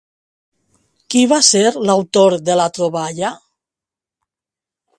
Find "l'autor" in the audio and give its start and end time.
1.89-2.37